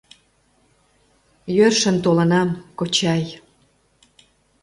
—Йӧршын 1.55 1.97
толынам, 2.03 2.49
кочай. 2.77 3.23